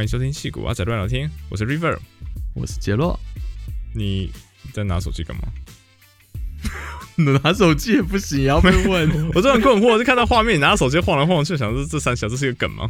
[0.00, 1.94] 欢迎收听戏骨阿仔乱聊天，我是 River，
[2.54, 3.20] 我是杰洛。
[3.94, 4.32] 你
[4.72, 5.42] 在拿手机干嘛？
[7.42, 9.10] 拿手机也不行，要被问。
[9.36, 12.88] 我真的很困惑，就看到画面，你拿手机晃来晃去，想说这三小这是一个梗吗？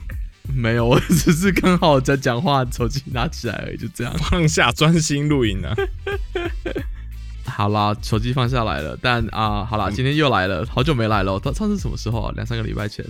[0.54, 4.16] 没有，我只是刚好在讲话，手机拿起来而已，就这样。
[4.30, 5.74] 放下，专心录音啊。
[7.44, 11.40] 好啦，手机放下来了，但啊，好啦，今天又来了，好久没来了。
[11.40, 12.32] 到上次什么时候啊？
[12.36, 13.04] 两三个礼拜前。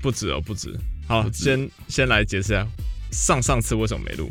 [0.00, 0.78] 不止哦，不止。
[1.08, 2.64] 好，先先来解释下，
[3.10, 4.30] 上上次为什么没录？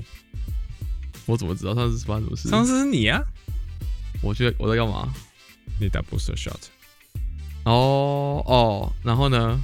[1.25, 2.49] 我怎么知道上次发生什么事？
[2.49, 3.21] 上次是你啊。
[4.21, 5.13] 我觉得我在干嘛？
[5.79, 6.59] 你打 booster shot。
[7.65, 9.59] 哦哦，然后呢？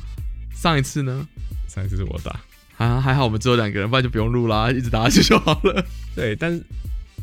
[0.54, 1.28] 上一次呢？
[1.68, 2.40] 上一次是我打。
[2.78, 5.86] 还还好，我们只有两个人，不然就不用录啦，一直打下去就好了。
[6.14, 6.64] 对，但是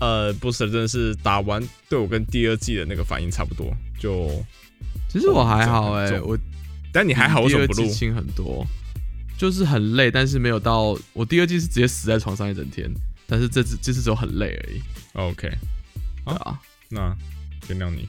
[0.01, 3.71] 呃，booster 真的是打完对我跟第二季的那个反应差不多。
[3.99, 4.31] 就
[5.09, 6.39] 其实我还好哎，我
[6.93, 7.87] 但你还好，为什么不录？
[7.89, 8.67] 轻很多，
[9.43, 12.89] 就是很累，但是没有到我第二季是直接死在床上一整天，
[13.27, 14.81] 但是这次这次只有很累而已。
[15.15, 15.51] OK，
[16.23, 16.57] 啊，
[16.89, 17.13] 那
[17.69, 18.09] 原谅你。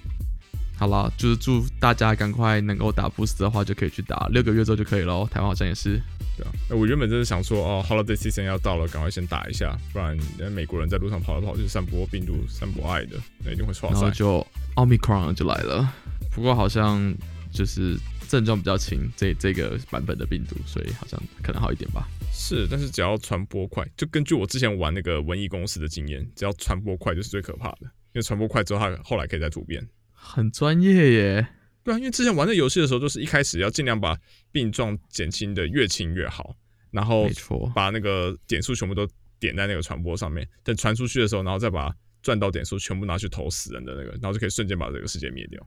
[0.78, 5.26] 好了，就是祝大家赶快能够打 boost 的话，就可以去打，六个月之后就可以了。
[5.26, 6.00] 台湾好像也是。
[6.38, 10.16] 对啊，我原本就是想说，哦，holiday season 要到了，赶快先打一下，不然
[10.52, 13.90] 美国人在路上跑来跑去，散播病毒、散播爱的，那一定会错。
[13.90, 15.92] 然后就 omicron 就来了，
[16.30, 17.12] 不过好像
[17.52, 17.98] 就是
[18.34, 22.08] 症状比较轻，这这个版本的病毒，所以好像可能好一点吧。
[22.32, 29.88] 是，但是只要传播快，就根据我之前玩那个瘟疫公司的经验，只要传播快就是最可怕的，因为传播快之后，它后来可以再突变。
[30.12, 31.48] 很专业耶，
[31.84, 34.18] 对啊，因为之前玩这游戏的时候，就是一开始要尽量把
[34.52, 36.56] 病状减轻的越轻越好，
[36.90, 37.30] 然后
[37.76, 39.08] 把那个点数全部都
[39.40, 45.64] 点在那个传播上面，等传出去的时候，然后再把赚到点数全部拿去投死人的那个，然后就可以瞬间把这个世界灭掉。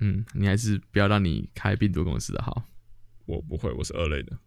[0.00, 2.64] 嗯，你还是不要让你开病毒公司的好。
[3.26, 4.38] 我不会，我是二类的。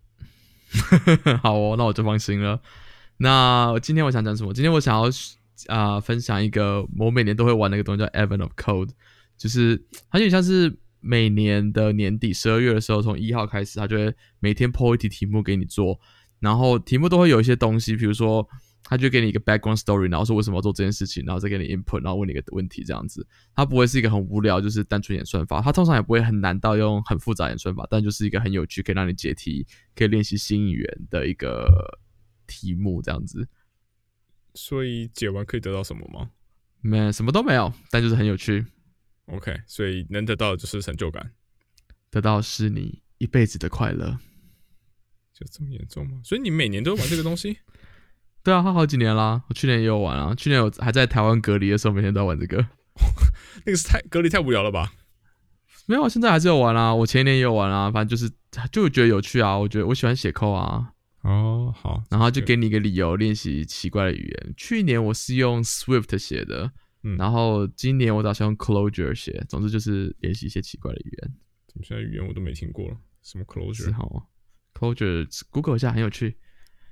[1.44, 2.62] 好哦，那我就放心了。
[3.18, 4.54] 那今天我想讲什么？
[4.54, 5.10] 今天我想要
[5.68, 8.90] 啊分享一个我每年都会玩的一个东西，叫 Event of Code。
[9.38, 16.00] 就是它有点像是每年的年底十二月的时候，从一号开始，它就会每天 po 一题题目给你做，
[16.40, 18.48] 然后题目都会有一些东西，比如说，
[18.92, 23.26] 他就给你一个 background story，然后说为什么要做这件事情，然后再给你 input，然后问你一个问题这样子。
[23.56, 29.66] 它不会是一个很无聊，就是单纯演算法，它通常也不会很难到用很复杂演算法，但就是一个很有趣，可以让你解题，
[29.96, 31.98] 可以练习新语言的一个
[32.46, 33.48] 题目这样子。
[34.56, 36.32] 所以解完可以得到什么吗？
[36.82, 38.66] 没，什么都没有，但就是很有趣。
[39.28, 41.32] OK，所以能得到的就是成就感，
[42.10, 44.20] 得到是你一辈子的快乐，
[45.34, 46.20] 就这么严重吗？
[46.26, 47.60] 所以你每年都玩这个东西？
[48.44, 52.58] 对啊，他好几年啦，我去年也有玩啊，去年我还在台湾隔离的时候，每天都要玩这个。
[53.66, 54.94] 那个是太隔离太无聊了吧？
[55.88, 58.32] 没有，现在还是有玩啊，我前年也有玩啊，反正就是
[58.72, 60.94] 就觉得有趣啊，我觉得我喜欢写扣啊。
[61.22, 64.54] 哦，好，然后就给你一个理由练习奇怪的语言。
[64.58, 66.72] 去年我是用 Swift 写的。
[67.18, 71.34] 然后今年我打算用 Clojure 写，总之就是练习一些奇怪的语言。
[71.68, 72.98] 怎么现在语言我都没听过了？
[73.24, 73.92] 什么 Clojure？
[73.92, 74.30] 好
[74.76, 76.38] ，Clojure，Google 一下很有趣。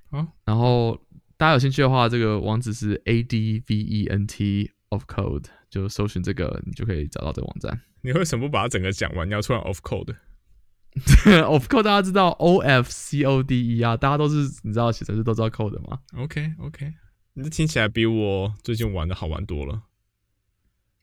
[0.10, 1.00] 好，然后
[1.40, 7.80] 大家有兴趣的话，这个网址是 advent of code，就搜寻这个，你就可以找到这个网站。
[8.04, 9.26] 你为什么不把它整个讲完？
[9.26, 16.94] 你要突然 of code？of code 大家知道 o f c o d e 啊，大家都是你知道写程式都知道 code 吗？OK OK，
[17.36, 19.84] 你这听起来比我最近玩的好玩多了。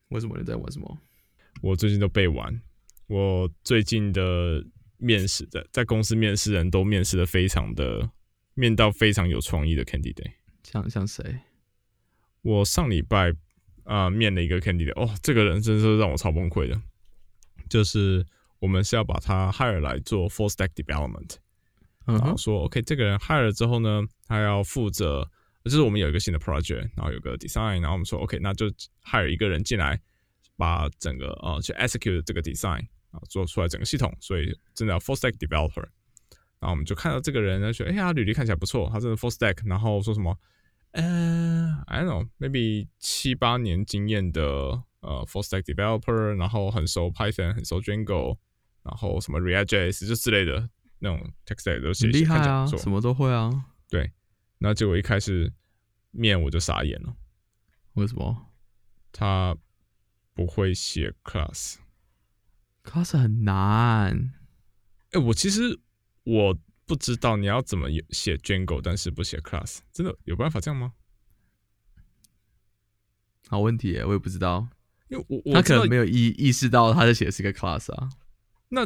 [0.08, 0.98] 为什么你在玩什么？
[1.62, 2.60] 我最近都背完。
[3.06, 4.62] 我最近的
[4.98, 8.10] 面试的，在公司面试人都面试的非常的
[8.56, 10.32] 面到非常有创意的 candidate。
[10.64, 11.38] 像像谁？
[12.42, 13.32] 我上礼拜
[13.84, 16.82] 啊面了一个 candidate，哦，这个人真是让我超崩溃的。
[17.68, 18.26] 就是
[18.58, 21.36] 我们是要把他 hire 来做 full stack development，
[22.04, 25.30] 然后说 OK，这个人 hire 了之后呢，他要负责。
[25.64, 28.66] 就是我们有一个新的 project，然后有个 design，然后我们说 OK，那就
[29.02, 30.00] hire 一个人进来，
[30.56, 35.84] 把整个呃去 execute 这个 design 啊，做出来整个系统，所以真的要 full stack developer。
[36.60, 40.38] 然后我们就看到这个人，他说：“哎呀，履历看起来不错，他真的 full stack。”然后说什么？
[40.92, 44.42] 呃，I don't know，maybe 七八年经验的
[45.00, 48.38] 呃 full stack developer，然后很熟 Python，很熟 Django，
[48.82, 50.70] 然后什么 React.js 就之类的
[51.00, 53.50] 那种 text 都写，厉害啊，什么都会啊，
[53.90, 54.10] 对。
[54.58, 55.52] 那结果一开始
[56.12, 57.14] 面我就傻眼了，
[57.92, 58.46] 为什么？
[59.12, 59.54] 他
[60.32, 64.32] 不会写 class，class 很难。
[65.10, 65.78] 哎，我其实
[66.26, 70.92] 我不知道你要怎么写 Django，但是不写 class，真的有办法这样吗？
[73.48, 74.68] 好问题，我也不知道，
[75.08, 78.10] 因为我他可能没有意意识到他在写的是一个 class 啊。
[78.70, 78.84] 那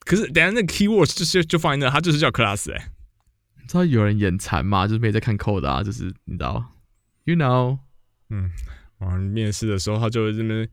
[0.00, 2.92] 可是等下那 keywords 就是就放在那，他就是叫 class 哎。
[3.66, 6.74] 知道有人眼馋吗，就是没在看 code 啊，就是你知道
[7.22, 7.78] ，you know，
[8.28, 8.50] 嗯，
[8.98, 10.68] 我面试的时候他就这边，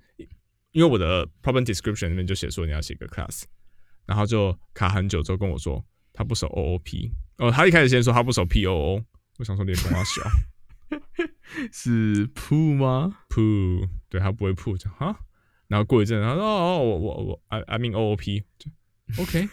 [0.71, 3.43] 因为我的 problem description 那边就写说你要写个 class，
[4.07, 9.03] 然后就卡很久之后跟我说他不守 OOP，哦，他一开始先说他不守 POO，
[9.37, 10.23] 我想说连跟他小，
[11.71, 15.19] 是 poo 吗？poo，对他不会 poo，哈，
[15.67, 18.71] 然后过一阵他说哦我我我 I I mean OOP，就
[19.21, 19.47] OK，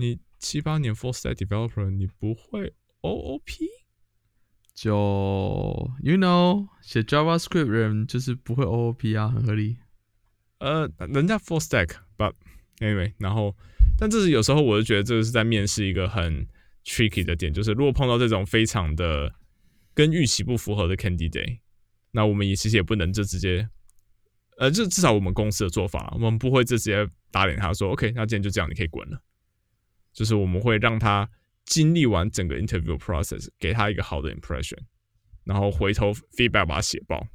[0.00, 0.18] 你。
[0.40, 3.66] 七八年 full stack developer，你不会 OOP？
[4.74, 4.90] 就
[6.02, 9.78] you know，写 JavaScript 人就是不会 OOP 啊，很合理。
[10.58, 12.34] 呃，人家 full stack，but
[12.78, 13.54] anyway，然后，
[13.98, 16.46] 但这是有时候我就觉得这个是在面试一个很
[16.84, 19.34] tricky 的点，就是如果碰到这种非常的
[19.94, 21.58] 跟预期不符合的 candidate，
[22.12, 23.68] 那我们也其实也不能就直接，
[24.58, 29.20] 呃，就至少我们公司的做法，我们不会就直接打脸他说 OK，那今天就这样，你可以滚了。
[30.12, 31.28] 就是我们会让他
[31.64, 34.78] 经历完整个 interview process，给他一个好的 impression，
[35.42, 37.26] 然后回头 feedback 把它写爆。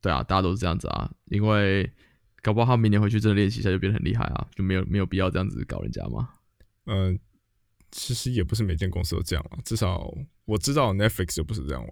[0.00, 1.90] 对啊，大家都是这样子啊，因为
[2.44, 6.28] 搞不好他明年回去真的练习一下就变得很厉害啊，就没有没有必要这样子搞人家嘛。
[6.84, 7.18] 嗯，
[7.90, 10.14] 其实也不是每间公司都这样啊，至少
[10.44, 11.90] 我知道 Netflix 就不是这样玩。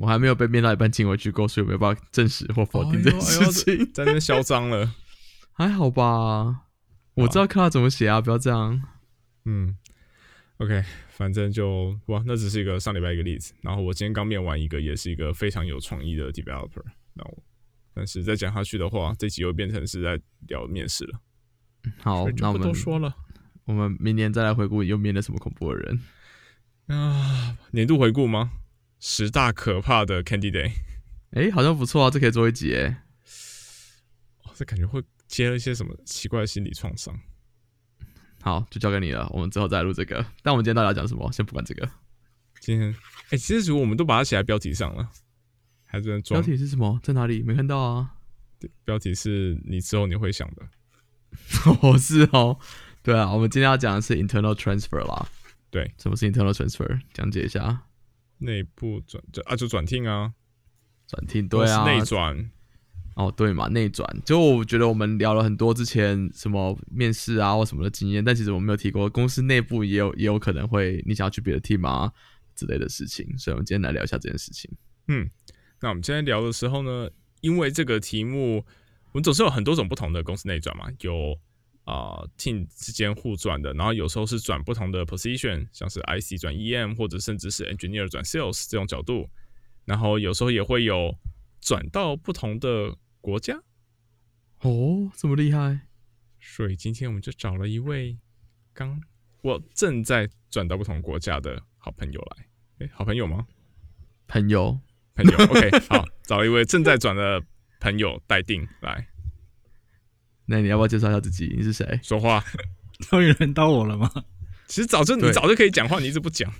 [0.00, 3.92] 我还没有被面到一半请回去，过，所以没有办法证实或否定这件事情？
[3.92, 4.94] 在那边嚣张了，
[5.52, 6.62] 还好吧？
[7.14, 8.80] 我知道看他怎么写啊，不要这样。
[9.44, 9.76] 嗯
[10.58, 13.52] ，OK，反正就哇，那只是一个上礼拜一个例子。
[13.62, 16.84] 然后我今天刚面完一个，也是一个非常有创意的 developer。
[17.14, 17.42] 那我，
[17.94, 21.20] 但是再讲下去的话，这集又变成是在聊面试了。
[21.98, 23.14] 好，那我们都说了，
[23.64, 26.00] 我们明年再来回顾又面了什么恐怖的人
[26.86, 27.56] 啊？
[27.72, 28.52] 年度回顾吗？
[28.98, 30.72] 十大可怕的 candidate。
[31.30, 33.04] 哎，好像不错啊，这可以做一集哎。
[34.54, 37.18] 这感觉会接了一些什么奇怪的心理创伤。
[38.42, 39.26] 好，就交给你了。
[39.32, 40.24] 我们之后再录这个。
[40.42, 41.30] 但我们今天到底要讲什么？
[41.32, 41.88] 先不管这个。
[42.60, 42.94] 今天，
[43.30, 45.10] 哎，其实如果我们都把它写在标题上了，
[45.90, 47.00] 还是标题是什么？
[47.02, 47.42] 在哪里？
[47.42, 48.14] 没看到啊。
[48.84, 50.62] 标题是你之后你会想的。
[51.82, 52.58] 哦，是哦。
[53.02, 55.28] 对啊，我们今天要讲的是 internal transfer 啦。
[55.70, 57.00] 对，什么是 internal transfer？
[57.12, 57.82] 讲解一下。
[58.38, 60.32] 内部转就啊，就转听啊。
[61.08, 61.84] 转听，对啊。
[61.84, 62.50] 内转。
[63.16, 72.10] 哦，对嘛，内转就我觉得我们聊了很多之前什么面试啊或什么的经验，但其实我们没有提过公司内部也有也有可能会你想要去别的 team 啊
[72.54, 74.70] 之类的事情，所以我们今天来聊一下这件事情。
[75.08, 75.28] 嗯，
[75.80, 77.10] 那我们今天聊的时候呢，
[77.40, 81.38] 因为这个题目，我们总是有很多种不同的公司内转嘛，有
[81.84, 89.28] 啊 team 之间互转的，然后有时候是转不同的 position，像是 IC 转 EM 或者甚至是 engineer 转 sales 这种角度，
[89.84, 91.14] 然后有时候也会有。
[91.62, 93.54] 转到不同的国家
[94.60, 95.80] 哦，这么厉害！
[96.40, 98.16] 所以今天我们就找了一位
[98.72, 98.98] 刚
[99.42, 102.46] 我正在转到不同国家的好朋友来。
[102.78, 103.46] 哎，好朋友吗？
[104.26, 104.80] 朋友，
[105.14, 105.36] 朋友。
[105.44, 107.42] OK，好，找一位正在转的
[107.80, 109.06] 朋友待定来。
[110.46, 111.54] 那你要不要介绍一下自己？
[111.56, 112.00] 你是谁？
[112.02, 112.44] 说话。
[113.08, 114.10] 终于轮到我了吗？
[114.66, 116.52] 其实早就你早就可以讲话，你一直不讲。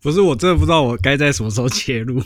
[0.00, 2.22] 不是，我真的不知道我该在什么时候切入。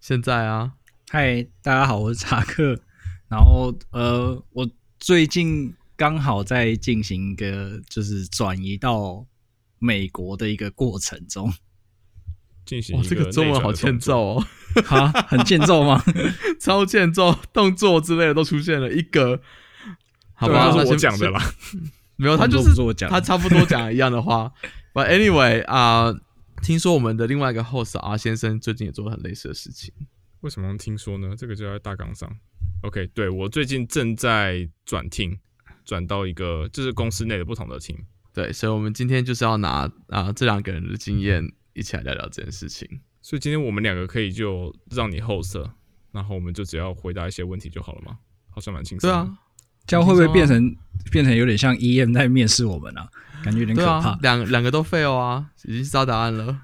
[0.00, 0.72] 现在啊。
[1.10, 2.80] 嗨，大家好，我是查克。
[3.28, 4.68] 然后，呃，我
[4.98, 9.26] 最近刚好在进行一个就是转移到
[9.78, 11.52] 美国的一个过程中。
[12.64, 14.46] 进行这个中文好欠揍哦，
[14.84, 16.02] 哈，很欠揍吗？
[16.58, 19.40] 超欠揍，动作之类的都出现了一个，
[20.34, 21.40] 好吧，是我讲的啦。
[22.16, 22.70] 没有，他就是
[23.08, 24.52] 他差不多讲一样的话。
[24.92, 26.14] But anyway 啊，
[26.62, 29.92] 听说我们的另外一个 host 阿先生最近也做了很类似的事情。
[30.40, 31.34] 为什么听说呢？
[31.36, 32.30] 这个就在大纲上。
[32.82, 35.38] OK，对我最近正在转 team，
[35.84, 37.96] 转到一个就是公司内的不同的 team。
[38.32, 41.42] 对，所以我们今天就是要拿啊这两个人的经验
[41.74, 42.88] 一起来聊聊这件事情。
[43.20, 45.70] 所以今天我们两个可以就让你 host，
[46.12, 48.18] 然后我们就只要回答一些问题就好了吗？
[48.50, 49.10] 好像蛮轻松。
[49.10, 49.38] 对啊，
[49.86, 50.76] 这样会不会变成
[51.10, 53.08] 变成有点像 EM 在面试我们啊？
[53.42, 54.16] 感觉有点可怕。
[54.22, 56.62] 两两个都 fail 啊，已经知道答案了。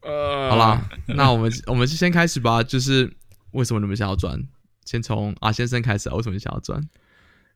[0.00, 2.62] 呃，好啦，那我们我们就先开始吧。
[2.62, 3.10] 就是
[3.52, 4.42] 为什么你们想要转？
[4.84, 6.14] 先从阿先生开始啊。
[6.16, 6.82] 为什么你想要转？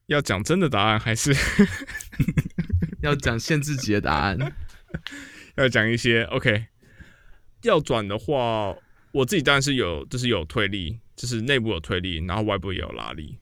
[0.06, 1.34] 要讲真的答案，还是
[3.02, 4.54] 要讲限制级的答案？
[5.56, 6.66] 要讲一些 OK。
[7.62, 8.74] 要转的话，
[9.12, 13.38] 我自己当然是有，就是有推力，就是内部有推力，然后外部也有拉力。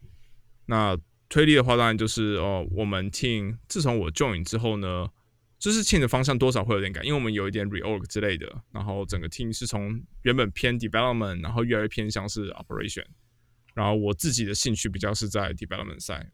[0.66, 0.96] 那
[1.28, 5.08] 推力的话，当然就是哦，我们 team 自从我 join 之后呢。
[5.56, 13.04] 就是 team 的方向多少会有点改，因为我们有一点 reorg 之类的，然后整个 team 是从原本偏 development，然后越来越偏向是 operation，
[13.72, 16.26] 然后我自己的兴趣比较是在 development side，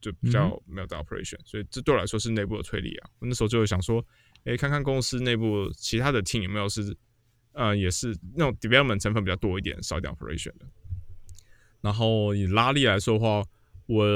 [0.00, 3.10] 就比较没有在 operation，所以这对我来说是内部的推力啊。
[3.18, 4.02] 我那时候就会想说，
[4.44, 6.96] 诶，看看公司内部其他的 team 有没有是，
[7.58, 10.66] 呃，也是那种 development 成分比较多一点，少一点 operation 的。
[11.80, 13.44] 然后以拉力来说的话，
[13.86, 14.06] 我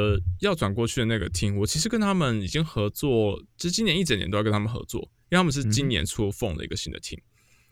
[0.40, 7.18] 要转过去的那个 team，我其实跟他们已经合作，其实今年一整年都要跟他们合作，因为他们是今年出 phone 的一个新的 team。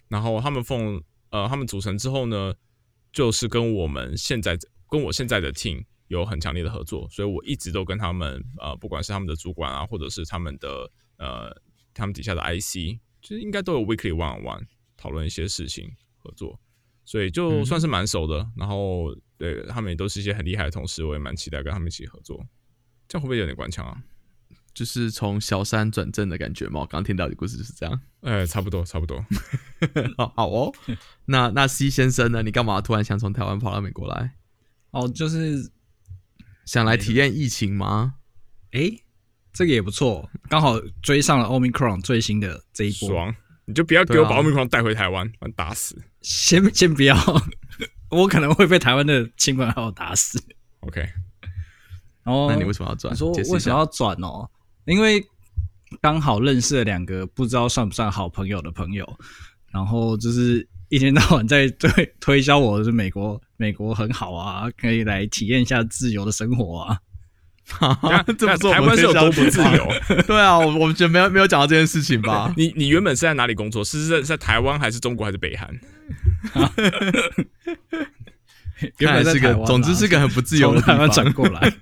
[0.09, 2.53] 然后他们 phone，呃，他们组成之后呢，
[3.13, 4.59] 就是跟我们现在
[4.91, 11.57] 跟我现在的 team 有很强烈的合作，所以我一直都跟他们，呃，不管是他们的主管啊，或者是他们的呃，
[11.95, 14.67] 他们底下的 IC，就是应该都有 weekly one on one
[15.01, 16.61] 讨论一些事情合作，
[17.07, 18.47] 所以就算是蛮熟的。
[18.55, 22.47] 然后对他们也都是一些很厉害的同事，我也蛮期待跟他们一起合作。
[23.09, 24.03] 这样会不会有点官腔啊？
[24.73, 26.81] 就是从小三转正的感觉嘛？
[26.81, 28.01] 我刚听到的故事就是这样。
[28.21, 29.25] 哎，差不多，差不多。
[30.17, 30.73] 好好哦。
[31.25, 32.43] 那那 C 先生呢？
[32.43, 34.37] 你干嘛突然想从台湾跑到美国来？
[34.91, 35.73] 哦，就是
[36.65, 38.15] 想来体验疫情吗？
[38.73, 38.93] 哎，
[39.53, 43.09] 这个也不错，刚好追上了 Omicron 最新的这一波。
[43.09, 43.35] 爽！
[43.71, 45.97] 你就不要给我把 Omicron 带回台湾，把打死。
[46.21, 47.17] 先先不要，
[48.11, 50.43] 我可能会被台湾的亲朋好友打死。
[50.81, 51.01] OK。
[52.23, 53.15] 然后，那你为什么要转？
[53.17, 54.49] 说为什么要转哦？
[54.85, 55.25] 因为
[56.01, 59.19] 刚好认识了两个不知道算不算好朋友的朋友，
[59.73, 66.99] 然后就是一天到晚在推推销我是美国，美国很好啊，可以来体验一下自由的生活啊。
[68.39, 69.89] 这不台湾是有多不自由？
[70.27, 72.53] 对啊，我我们觉得没有没有讲到这件事情吧？
[72.59, 73.85] 你你原本是在哪里工作？
[73.85, 75.69] 是在在台湾还是中国还是北韩？
[78.99, 81.73] 原本是个，总之是个很不自由的台湾转过来。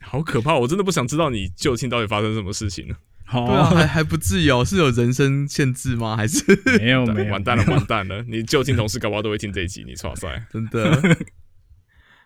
[0.00, 0.54] 好可怕！
[0.54, 2.94] 我真的不想知道你就近到底发生什么事情了。
[3.30, 6.14] 对啊，还还不自由，是有人身限制吗？
[6.14, 6.44] 还是
[6.78, 7.32] 没有没有？
[7.32, 8.22] 完蛋了，完蛋了！
[8.28, 11.16] 你就近同事搞不好都会听这一集，你错塞，真的。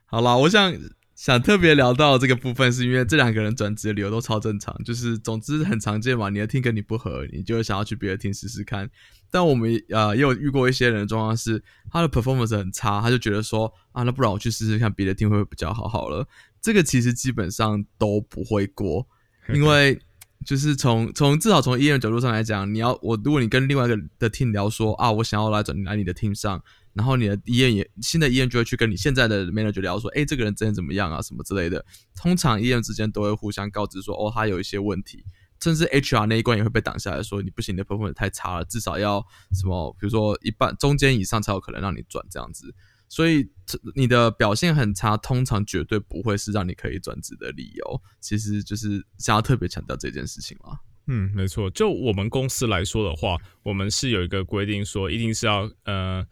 [0.06, 0.75] 好啦，我想
[1.16, 6.28] 想特别聊到这个部分，是因为这两个人转职的理由都超正常，就是总之很常见嘛。
[6.28, 8.88] 你的听跟你不合，你就想要去别的听试试看。
[9.30, 15.88] 但我们呃也有遇过一些人的状况是，他的 performance 很差，他就觉得说啊，那不然我去试试看别的听会不会比较好？
[15.88, 16.28] 好了。
[16.61, 19.06] 这个其实基本上都不会过，
[19.54, 19.99] 因为
[20.44, 26.62] 就是从从至少从医院角度上来讲，你要我如果你跟另外一个的 team 聊说啊，我想要来转来你的 team 上，
[26.96, 31.84] 然后你的医院也新的医院就会去跟你现在的 manager 聊说，哎，这个人之前怎么样啊，什么之类的。
[32.16, 35.22] 通常医院之间都会互相告知说，哦，他有一些问题，
[35.60, 39.22] 甚至 HR 那一关也会被挡下来说，你不行，你的 performance 太差了，至少要
[39.52, 42.74] 什么，比如说一半中间以上才有可能让你转这样子。
[43.08, 43.48] 所以，
[43.94, 48.02] 你的表现很差，通常绝对不会是让你可以转职的理由。
[48.20, 50.80] 其实就是想要特别强调这件事情嘛。
[51.06, 51.70] 嗯，没错。
[51.70, 56.26] 就我们公司来说的话，我们是有一个规定，说一定是要呃，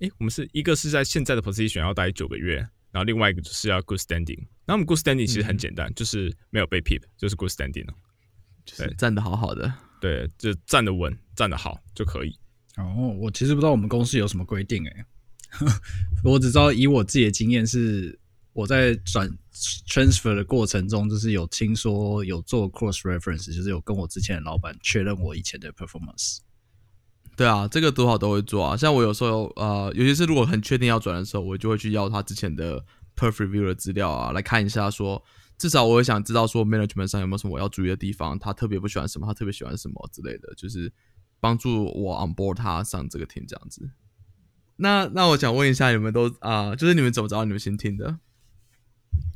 [0.00, 2.56] 诶，我们是一个是在现在的 position 要待九个月，
[2.90, 4.46] 然后另外一个就是要 good standing。
[4.64, 7.94] 那我们 good standing 其实很简单，就是没有被 p i p 就是 good standing 了，
[8.64, 9.72] 就是站得好好的。
[10.00, 12.38] 对，就站得稳，站得好就可以。
[12.76, 15.04] 哦，我其实不知道我们公司有什么规定，诶。
[16.22, 18.16] 我只知道以我自己的经验是，
[18.52, 19.28] 我在转
[19.88, 26.38] transfer 的过程中，就是有听说有做 cross reference，就是有跟我之前的老板确认我以前的 performance。
[27.38, 28.76] 对啊，这个多少都会做啊。
[28.76, 35.22] 像我有时候呃，尤其是如果很确定要转的时候，我就会去要他之前的 perf review 的资料啊，来看一下，说
[35.56, 40.92] 至少我也想知道说 management 上有没有什么我要注意的地方，他特别不喜欢什么，他特别喜欢什么之类的，就是
[41.38, 43.88] 帮助我 on board 他上这个 team 这样子。
[44.74, 48.18] 那那我想问一下，你们都啊，就是你们怎么找到你们新听的？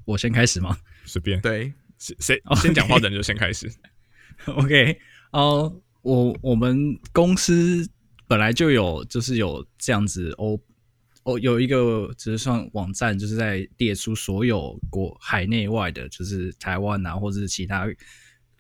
[0.07, 0.77] 我先开始吗？
[1.05, 3.73] 随便，对，谁先讲话的人就先开始。
[4.47, 4.99] OK，
[5.31, 7.89] 哦，我我们公司
[8.29, 10.59] 本来就有，就是有这样子哦
[11.25, 17.87] 哦，有一个只是算网站，就是在列出所有国海内外的，就是台湾啊，或者是其他。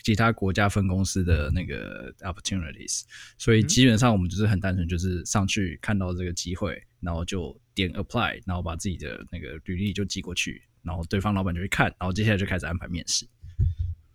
[0.04, 3.02] 其他国家分公司的那个 opportunities，
[3.38, 13.24] 所以基本上我们就是很单纯，就是上去看到这个机会，然后就点 apply，然后把自己的那个履历就寄过去，然后对方老板就会看，然后接下来就开始安排面试。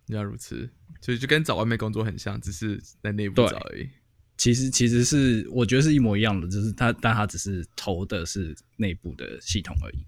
[0.08, 0.70] 原来如此，
[1.00, 3.88] 所以就跟找外面工作很像，只是在内部找而已。
[4.36, 10.06] 其实其实是我觉得是一模一样的，就是他但他只是投的是内部的系统而已。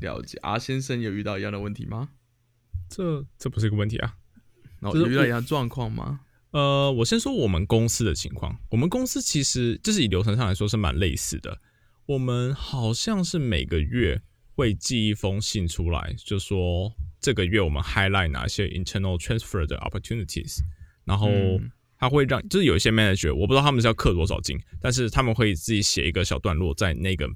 [0.00, 2.08] 了解，阿先生有遇到一样的问题吗？
[2.88, 4.16] 这这不是一个问题啊。
[4.82, 6.20] 有遇到一样状况吗？
[6.50, 8.58] 呃，我先说我们公司的情况。
[8.70, 11.60] 我们公司其实就是以流程上来说是蛮类似的。
[12.06, 14.22] 我们好像是每个月
[14.54, 16.92] 会寄一封信出来，就说
[17.26, 20.60] 这个月我们 highlight 哪些 internal transfer 的 opportunities，
[21.04, 21.28] 然后
[21.98, 27.28] 他会让就是有一些 manager，我不知道他们是要刻多少金，但是他们会自己写一个小段落在那个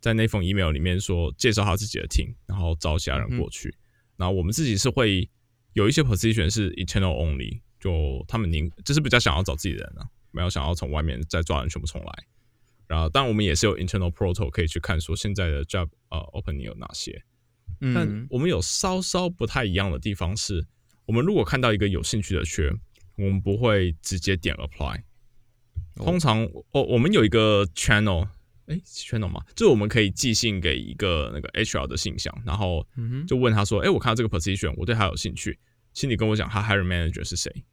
[0.00, 3.76] 在那封 email 里面说介绍他自己的 team，然后招其他人过去。
[4.16, 5.28] 然后我们自己是会。
[5.74, 12.12] 有一些 position 是 internal only，就他们宁就是比较想要找自己人啊，没有想要从外面再抓人全部重来。
[12.86, 17.20] 然后，但我们也是有 internal portal 可以去看说现在的 job 呃 opening 有哪些。
[17.94, 20.66] 但我们有稍稍不太一样的地方是，
[21.06, 22.72] 我们如果看到一个有兴趣的缺，
[23.16, 25.00] 我们不会直接点 apply。
[25.96, 28.26] 通常，哦，我们有一个 channel，
[28.66, 32.84] 哎，channel 嘛，就是我们可以寄信给一个那个 HR 的信箱，然后
[33.26, 35.56] 就问他说，哎，我看到这个 position，我对他有兴趣，
[35.92, 37.64] 请你跟我讲他 hiring manager 是谁。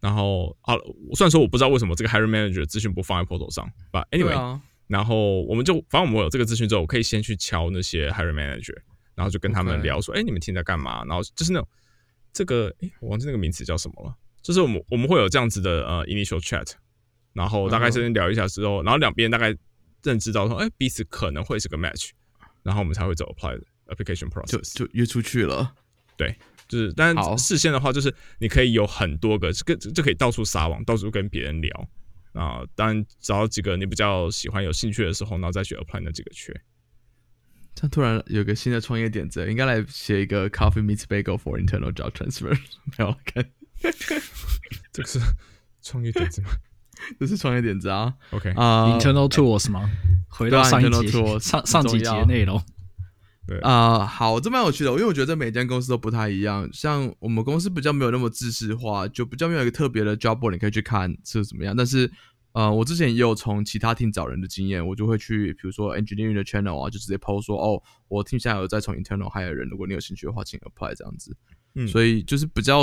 [0.00, 0.78] 然后，好，
[1.14, 8.76] 虽然说我不知道为什么这个 hiring manager 资讯不放在 portal 上，but anyway，然后我们就反正我们有这个资讯之后，我可以先去敲那些 hiring manager。
[9.16, 11.04] 然后就跟他们聊说，哎，你们听在干嘛？
[11.06, 11.68] 然后就是那种
[12.32, 14.14] 这个，哎，我忘记那个名词叫什么了。
[14.42, 16.70] 就是我们我们会有这样子的呃 initial chat，
[17.32, 19.52] 然后大概先聊一下之后，然后两边大概
[20.04, 22.10] 认知到说，哎，彼此可能会是个 match，
[22.62, 25.74] 然后我们才会走 apply application process，就就约出去了。
[26.16, 26.36] 对，
[26.68, 31.88] 就是，但事先的话，就是你可以有很多个，跟就可以到处撒网，到处跟别人聊
[32.32, 32.62] 啊。
[32.74, 36.54] 当然找几个你比较喜欢、有兴趣的时候，然后再去 apply 那几个缺。
[37.78, 42.58] 他突然有个新的创业点子，应该来写一个 Coffee meets Bagel for internal job transfer。
[42.96, 43.44] 没有看，
[44.92, 45.20] 这个是
[45.82, 46.48] 创业点子吗？
[47.20, 48.14] 这是创业点子啊。
[48.30, 49.90] OK 啊，internal tools 吗？
[50.28, 52.60] 回到上一节上上几节内容。
[53.46, 56.68] 对啊，好，这蛮有趣的，因为我觉得每间公司都不太一样。
[56.72, 61.76] 像我们公司比较没有那么知识化，就比较没有一个特别的 job board，你可以去看是怎么样。
[61.76, 62.10] 但是
[62.56, 71.36] 呃，我之前也有从其他 team 找人的经验，我就会去，比如说 engineering 的 channel 啊，就直接 post 说，哦，我 team 下有在从 internal hire 人，如果你有兴趣的话，请 apply 这样子。
[71.74, 72.82] 嗯，所以就是比较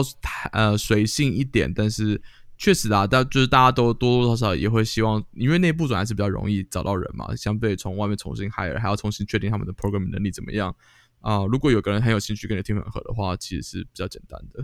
[0.52, 2.22] 呃随性一点，但是
[2.56, 10.76] 确实啊，但就是大家都多多少少也会希望，因为内部转还是比较容易找到人嘛，相对从外面重新 hire 还要重新确定他们的 programming 能力怎么样
[11.22, 11.44] 啊。
[11.48, 14.64] 如果有个人很有兴趣跟你 team 很合的话，其实是比较简单的。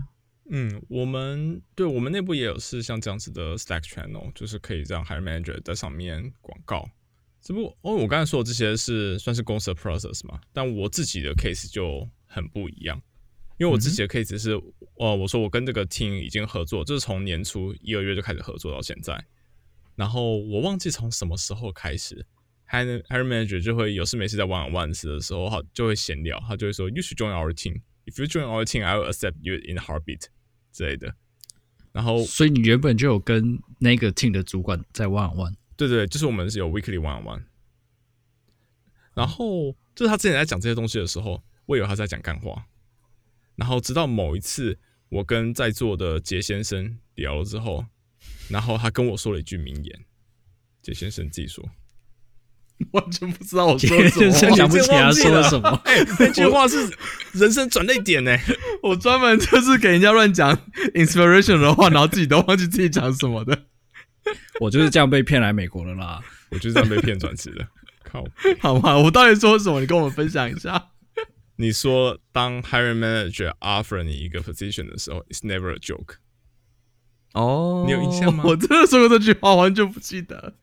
[0.52, 6.90] 嗯，我们对我们内部也有是像这样子的 Slack channel，就是可以让 Hire Manager 在上面广告。
[7.40, 13.00] 只不过，哦，我刚才说的这些是算是公司的 process 嘛，但我自己的 case 就很不一样，
[13.58, 14.50] 因为我自己的 case 是，
[14.96, 19.24] 哦，我说我跟这个 team 已经合作，就是从年初一二月就开始合作到现在，
[19.94, 22.26] 然后我忘记从什么时候开始
[22.68, 27.82] ，Hire Hire Manager 就会有事没事在 one on one 的时候，好就会闲聊，他就会说，You should join our team.
[28.04, 30.24] If you join our team, I will accept you in heartbeat.
[30.72, 31.14] 之类的，
[31.92, 37.42] 然后，所以你原本就有跟那个 team 的主管在 one on one，对对，就是我们是有 weekly one on one。
[39.12, 42.66] 然后，就是他之前在讲这些东西的时候，我以为他在讲干话。
[43.56, 44.78] 然后，直到某一次，
[45.08, 47.84] 我跟在座的杰先生聊了之后，
[48.48, 50.04] 然后他跟我说了一句名言，
[50.80, 51.68] 杰先生自己说。
[52.92, 55.68] 完全不知道我说 什么，想不起他说了什么。
[55.84, 56.76] 哎，那句话是
[57.32, 58.36] 人生转泪点呢。
[58.82, 60.56] 我专门就是给人家乱讲
[60.94, 63.64] inspiration 的话，然后自己都忘记自己讲什么的。
[64.60, 66.20] 我就是这样被骗来美国的啦。
[66.50, 67.66] 我就是这样被骗转职的。
[68.02, 68.24] 靠，
[68.60, 68.96] 好吗？
[68.98, 69.80] 我到底说什么？
[69.80, 70.88] 你跟我们分享一下。
[71.56, 76.14] 你说当 hiring manager offer 你一个 position 的时候，it's never a joke。
[77.34, 78.42] 哦，你有印象吗？
[78.46, 80.54] 我真的说过这句话，完全不记得。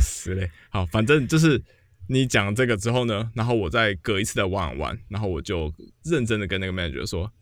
[0.00, 0.50] 死嘞！
[0.70, 1.62] 好，反正就是
[2.08, 5.72] 你讲这个之后呢，然后我再隔一次再玩玩然后我就
[6.04, 7.32] 认真的跟那个 manager 说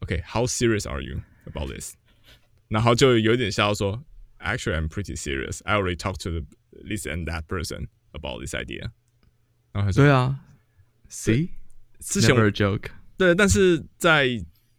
[0.00, 1.94] ，OK，how serious are you about this？
[2.68, 4.04] 然后就有点笑说
[4.38, 5.60] ，Actually, I'm pretty serious.
[5.64, 6.46] I already talked to
[6.86, 8.90] this and that person about this idea。
[9.72, 10.40] 然后对啊
[11.10, 11.50] ，See，
[12.00, 12.90] 之前 joke。
[13.16, 14.26] 对，但是在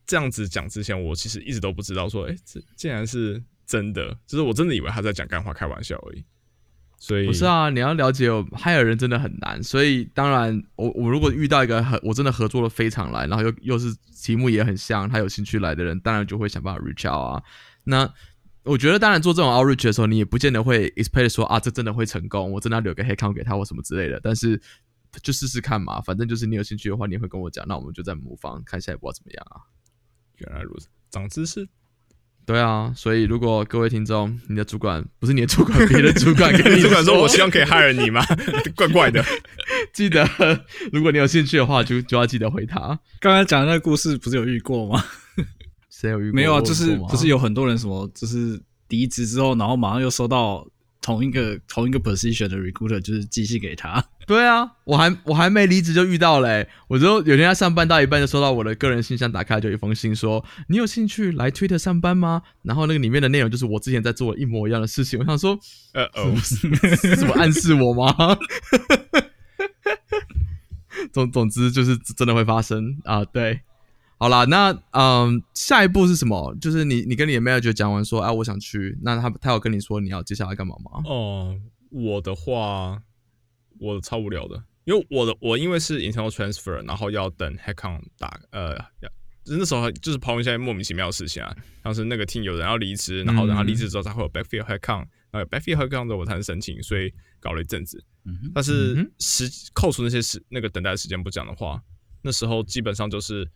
[0.05, 6.23] 这样子讲之前，我其实一直都不知道说，哎，这竟然是真的，就是我真的以为他在讲干话、开玩笑而已。
[6.99, 9.61] 所以不是啊，你要了解海尔人真的很难。
[9.61, 17.43] 所以当然，我我如果遇到一个很我真的合作的非常来，然后又又是题目也很像，他有兴趣来的人，当然就会想办法 reach out 啊。
[17.83, 18.11] 那
[18.63, 24.19] 我觉得，当然做这种 outreach 的时候，你也不见得会 expect 说啊，这真的会成功，我真的要留个黑 count 给他或什么之类的。
[24.21, 24.59] 但是
[25.21, 29.61] 就试试看嘛，反正就是你有兴趣的话，你也会跟我讲，那我们就在模仿看下一步怎么样啊。
[30.37, 31.69] 原来如此，长知识。
[32.47, 38.25] 对啊，所以如果各位听众，你的主管不是你的主管，别的主管跟你 主管说，我希望可以 hire 你吗？
[38.73, 39.21] 怪怪的。
[39.93, 40.25] 记得，
[40.93, 42.97] 如果你有兴趣的话，就就要记得回他。
[43.19, 45.03] 刚刚讲的那个故事，不是有遇过吗？
[45.89, 46.31] 谁有遇？
[46.31, 46.35] 过？
[46.35, 48.57] 没有啊，就是不是有很多人什么，就是
[48.87, 50.65] 离职之后，然后马上又收到。
[50.99, 54.03] 同一个同一个 position 的 recruiter 就是寄信给他。
[54.27, 56.67] 对啊，我还我还没离职就遇到嘞。
[56.89, 65.17] 我就有天在上班到一半就收到我的个人信箱，打开就一封信说：“你有兴趣来 Twitter 上班吗？”然后那个里面的内容就是我之前在做一模一样的事情。
[65.17, 65.57] 我想说，
[65.95, 66.35] 呃哦，
[67.17, 68.13] 怎么暗示我吗？
[71.13, 73.23] 总总之就是真的会发生啊。
[73.23, 73.61] 对，
[74.17, 76.53] 好啦，那嗯，下一步是什么？
[76.59, 81.01] 就是你你跟你的 manager 讲完说，啊，我想去，那他他有跟你说你要接下来干嘛吗？
[81.05, 81.55] 哦，
[81.91, 83.01] 我的话，
[83.79, 88.77] 我超无聊的，因为我的我因为是 internal transfer，然后要等 headcount 打，呃，
[89.43, 98.03] 就那时候就是碰一些莫名其妙的事情啊，像是那个 team 有人要离职，然后等他离职之后他会有 backfill headcount，呃，backfill headcount 的我才能申请，所以搞了一阵子。
[98.53, 101.81] 但是时扣除那些时那个等待时间不讲的话，
[102.21, 103.49] 那时候基本上就是。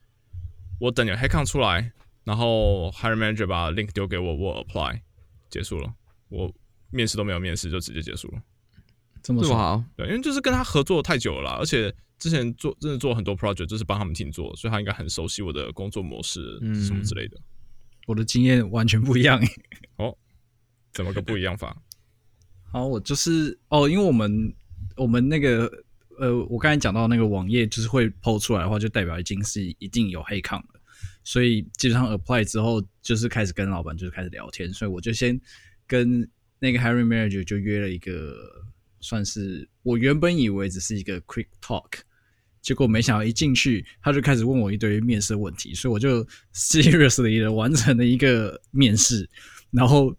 [0.79, 1.91] 我等有 Hackon 出来，
[2.23, 4.99] 然后 Hiring Manager 把 link 丢给我，我 apply，
[5.47, 5.93] 结束了。
[6.29, 6.51] 我
[6.89, 8.41] 面试都没有面试，就直接结束了。
[9.21, 9.83] 这么好？
[9.95, 17.37] 对，因为就是跟他合作太久了，而且之前做真的做很多 project，就是帮他们听做，所以他应该很熟悉我的工作模式什么之类的。
[18.07, 19.41] 我的经验完全不一样。
[19.97, 20.17] 哦，
[20.93, 21.75] 怎么个不一样法？
[22.71, 24.53] 好，我就是哦，因为我们
[24.95, 25.71] 我们那个。
[26.19, 30.79] 呃，我刚才讲到那个网页，就是会 PO 出来的话，就代表已经是一定有黑抗了。
[31.23, 34.71] 所以基本上 apply 之后，就是开始跟老板就是开始聊天。
[34.71, 35.39] 所以我就先
[35.87, 36.29] 跟
[36.59, 38.35] 那个 Harry Manager 就约了一个，
[39.01, 41.91] 算是我原本以为只是一个 quick talk，
[42.61, 46.23] 结果没想到一进去他就开始问我一堆面试问题，所以我就
[46.55, 49.29] seriously 的完成了一个面试，
[49.71, 50.15] 然后。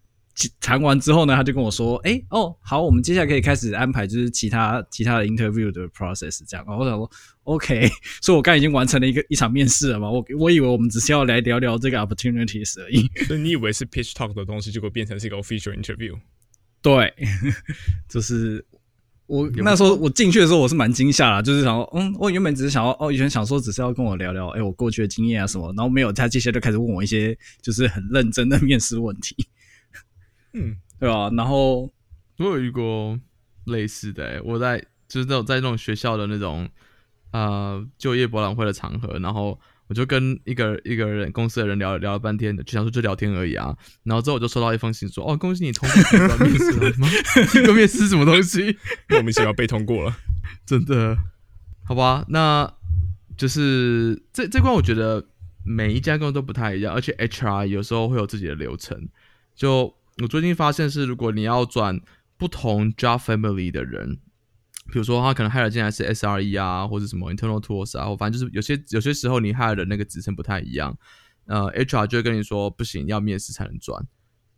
[0.60, 7.08] 谈完之后呢，他就跟我说：“哎，哦，好，我们接下来可以开始安排，就是其他其他的 interview 的 process 这样。”然后我想说
[7.42, 7.86] ：“OK，
[8.22, 10.10] 所以我刚已经完成了一个一场面试了嘛？
[10.10, 13.06] 我我以为我们只是要来聊聊这个 opportunities 而已。
[13.28, 16.18] 所以你以为是 pitch talk 的东西，结果变成是一个 official interview？
[16.80, 17.14] 对，
[18.08, 18.64] 就是
[19.32, 29.34] 我那时候我进去的时候，我是蛮惊吓的，就是想说，嗯，我原本只是想要，哦，以前想说只是要跟我聊聊，哎，我过去的经验啊什么，然后没有，他接下来就开始问我一些就是很认真的面试问题。”
[30.52, 31.30] 嗯， 对吧？
[31.34, 31.90] 然后
[32.36, 33.18] 我有遇过
[33.64, 36.68] 类似的，我在就是那种在那种学校的那种
[37.30, 39.58] 呃就业博览会的场合，然后
[39.92, 43.76] 我就跟一个一个人公司的人聊聊了半天，就想说就聊天而已啊。
[44.04, 47.06] 然后之后我就收到一封信说，哦，恭喜你通过面试了吗？
[47.52, 48.74] 这个面试什么东西？
[49.10, 50.16] 莫名其妙被通过了，
[50.64, 51.14] 真的？
[51.84, 52.72] 好吧，那
[53.36, 55.22] 就是这这关我觉得
[55.62, 59.08] 每一家公司都不太一样，而且 HR 有时候会有自己的流程，
[59.54, 59.94] 就。
[60.22, 61.98] 我最近发现是，如果你要转
[62.36, 64.18] 不同 job family 的人，
[64.90, 70.96] 比如说他可能 hire 进来是 SRE 啊，或者什么 internal tools 啊，或反正就是有些有些时候你 hire 的那个职称不太一样，
[71.46, 74.06] 呃，HR 就会跟你说不行，要面试才能转。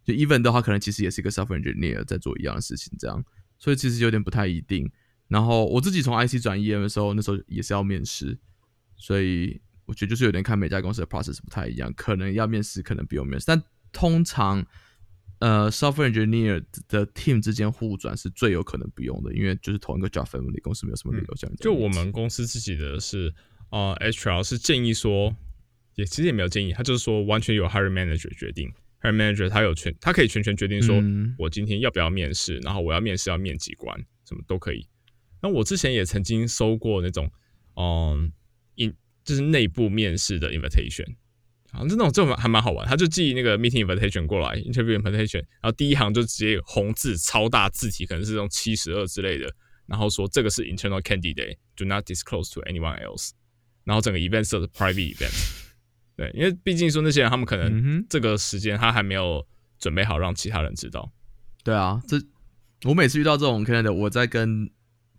[0.04, 3.24] 就 even 的话，可能其实也是一个 software engineer 在做一样的事情，这样，
[3.58, 4.90] 所以其实有点不太一定。
[5.28, 8.36] 然后我自己从 IC 转 EM 的时候，那时候也是要面试，
[8.96, 14.66] 所以我觉得就是有点看每家公司的 process 不太一样，可能要面试，可能不用面试，但通常。
[15.44, 21.54] 呃，software engineer 的 team 之间互转是最有可能不用的，因为就是同一个 job family 公司没有什么理由这样。
[21.56, 23.30] 就我们公司自己的是，
[23.68, 25.36] 呃，HR 是建议说，
[25.96, 30.96] 也其实也没有建议，他就是说完全由 hiring manager 决定，hiring manager 他有权，他可以全权决定说，
[31.36, 33.94] 我今天要不要面试，然后我要面试要面几关，
[34.26, 34.88] 什么都可以。
[35.42, 37.30] 那我之前也曾经收过那种，
[37.76, 38.32] 嗯
[38.76, 41.16] ，in 就是内部面试的 invitation。
[41.74, 49.52] 啊，这种这种还蛮好玩，他就寄那个 meeting invitation 过来，interview invitation，然后第一行就直接红字超大字体，可能是这种七十二之类的，
[49.86, 53.30] 然后说这个是 internal candidate，do not disclose to anyone else，
[53.82, 55.32] 然后整个 event 是 private event，
[56.16, 59.44] 对，因为毕竟说那些人他们可能这个时间他还没有
[59.80, 61.10] 准备好让其他人知道，
[61.64, 62.16] 对啊，这
[62.84, 64.64] 我每次遇到这种 candidate，我在跟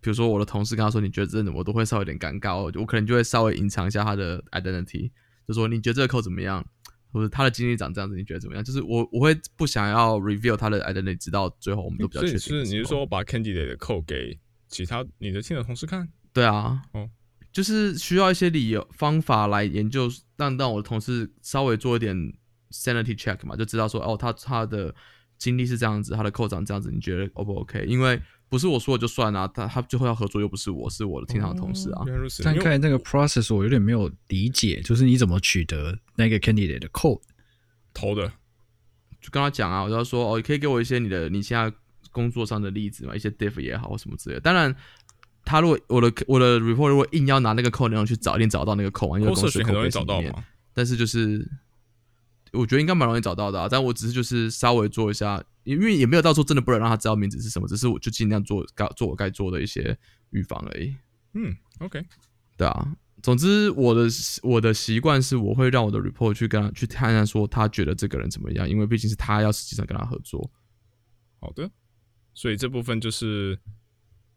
[0.00, 5.10] 比如说我的同事跟他说你觉得真的，我都会稍微有点尴尬，我可能就会稍微隐藏一下他的 identity。
[5.46, 6.64] 就说你觉得这个扣怎么样，
[7.12, 8.64] 或者他的经历长这样子，你觉得怎么样？
[8.64, 12.38] 就是我我会不想要 reveal 他的 identity，直到最后我们都比较确定。
[12.38, 16.08] 是你是说把 candidate 的扣给其他你的亲的同事看？
[16.32, 17.08] 对啊，哦，
[17.52, 22.14] 就是需要一些理由方法来研究，让让我的同事稍微做一点
[22.70, 24.94] sanity check 嘛，就知道说哦，他他的
[25.38, 27.84] 经历是这样子，他的扣长这样子，你觉得 O 不 OK？
[27.86, 32.04] 因为不是我说了就算啊，他他最后要合作又不是我，是我的天堂同事啊。
[32.44, 37.20] 但看来那个 process 我有点没有理解，就是你怎么取得那个 candidate 的 code
[37.92, 38.28] 投的？
[39.20, 41.72] 就跟他讲啊，我就说哦，你可以给我一些你的你现在
[42.12, 44.40] 工作上的例子嘛，一些 diff 也好或什么之类的。
[44.40, 44.72] 当然，
[45.44, 50.44] 他如果我的我的 report 如果硬要拿那个 code 内容去找，一定找到那个 code，因为公司很容易找到嘛。
[50.72, 51.50] 但是就是
[52.52, 55.42] 我觉得应该蛮容易找到的，啊，但我只是就是稍微做一下。
[55.66, 59.98] 因为也没有到时候真的不能让他知道名字是什么，只是我就尽量做该做我该做的一些
[60.30, 60.94] 预防而已。
[61.34, 62.02] 嗯，OK，
[62.56, 62.96] 对啊。
[63.22, 64.08] 总之，我的
[64.42, 70.48] 我的习惯是，我会让我的 report 去跟他去看看，说他觉得这个人怎么样，因为毕竟是他要实际上跟他合作。
[71.40, 71.68] 好的，
[72.34, 73.58] 所以这部分就是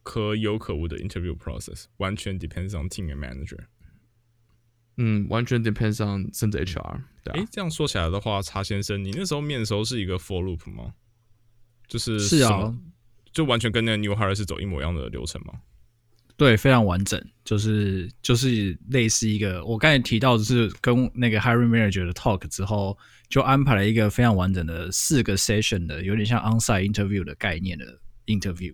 [0.02, 3.66] 可有可无的 interview process，完全 depends on team and manager。
[4.98, 7.02] 嗯，完全 depends on 甚至 HR。
[7.24, 10.94] 对哎，这样说起来的话，查先生，你那时候面的时候是一个 for loop 吗？
[11.90, 12.74] 就是是啊，
[13.34, 15.56] 就完全跟那个 new hire 是走一模一样的流程吗？
[16.38, 22.98] 对，非常完整，就是就是类似一个我刚才提到，就是跟那个 hiring manager 的 talk 之后，
[23.28, 28.74] 就安排了一个非常完整的四个 session 的，有点像 onsite interview 的概念的 interview，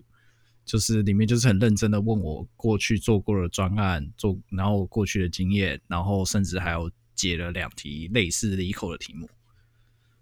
[0.64, 9.28] 就是里面就是很认真的问我过去做过的专案，做然后过去的经验，然后甚至还有解了两题类似的 eco 的题目。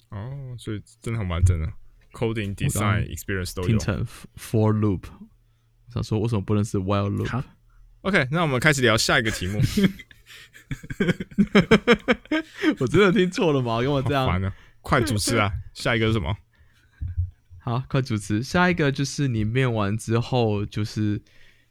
[0.09, 1.70] 哦，所以真的很完整的
[2.14, 3.68] coding design experience 都有。
[3.68, 5.03] 听成 for loop。
[5.92, 9.61] 想说为什么不能是 while loop？OK，那我们开始聊下一个题目。
[12.81, 13.81] 我真的听错了吗？
[13.81, 15.53] 跟我这样完了，快主持啊！
[15.74, 16.35] 下一个是什么？
[17.61, 18.42] 好，快主持。
[18.42, 21.22] 下一个就是你面完之后，就是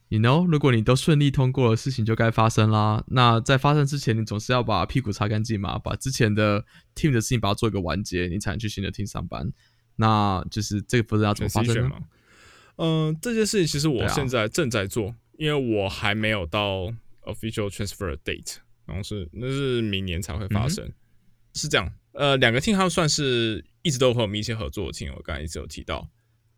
[0.10, 3.04] ，you know，如果你都顺利通过了事情就该发生啦。
[3.08, 6.64] 那在发生之前，你总是要把屁股擦干净嘛，把之前的
[6.96, 9.52] team 的事情把它做一个完结，你才能去新的 team 上班。
[9.96, 11.98] 那就是这个不知道怎么发生吗？
[12.78, 20.92] 嗯，这件事情其实我现在正在做，因为我还没有到 official transfer date，然后是那是明年才会发生，
[21.54, 21.94] 是这样。
[22.14, 26.10] 呃，两个 team 他们算是一直都和我们一起合作的 team，我刚才一直有提到，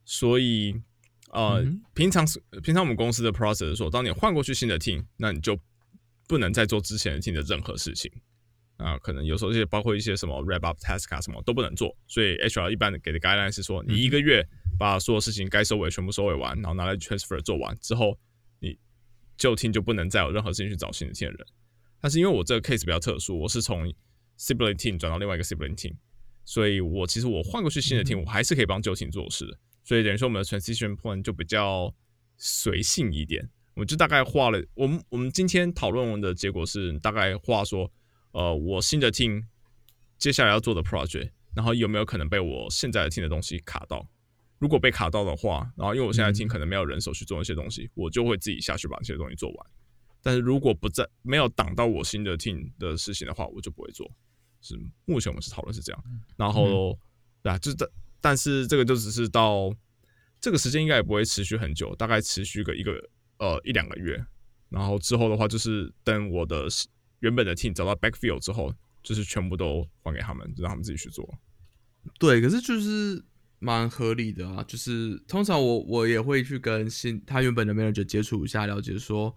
[0.06, 0.76] 所以
[1.32, 5.60] 呃，平常是平常我们公司的 process 说，当你换过去新的 team，那你就
[6.28, 8.12] 不能再做之前的 team 的任何事情。
[8.78, 14.46] 啊，可能有时候这些包括一些什么 wrap up task 啊，什么都不能做，所以 HR 一般给的 guideline 是说，你一个月
[14.78, 18.20] 把所有事情该收尾全部收尾完，然后拿来 transfer 做完之后，
[18.60, 18.78] 你
[19.38, 21.38] 旧 team 就不能再有任何事情去找新的 team 人。
[22.02, 23.88] 但是因为我这个 case 比较特殊，我是从
[24.38, 25.96] sibling team 转到另外一个 sibling team，
[26.44, 29.58] 所以我其实我换过去新的 team，我还是可以帮旧 team 做事的。
[29.86, 31.96] 所以等于说我们的 transition plan 就比较
[32.36, 37.90] 随性一点，我就大概画了，我们我们今天讨论的结果是大概画说。
[38.36, 39.46] 呃，我新的 team
[40.18, 44.06] 接下来要做的 project，然后有没有可能被我现在的 team 的东西卡到？
[44.60, 49.68] 如果被卡到的话，然后因为我现在 team 可能没有人手去做那些东西，我就会自己下去把这些东西做完。
[50.22, 54.06] 但是如果不在没有挡到我新的 team 的事情的话，我就不会做。
[54.60, 56.04] 是目前我们是讨论是这样。
[56.36, 57.00] 然后
[57.42, 59.74] 对啊，就是但但是这个就只是到
[60.42, 62.92] 这个时间应该也不会持续很久，大概持续个一个
[63.38, 64.22] 呃一两个月。
[64.68, 66.68] 然后之后的话就是等我的。
[67.20, 71.28] 原本的 team 找到 backfield 之后，就是全部都还给他们，就让他们自己去做。
[72.20, 73.24] 对，可是就是
[73.60, 74.64] 蛮合理的啊。
[74.64, 79.36] 就是通常我我也会去跟新他原本的 manager 接触一下，了解说，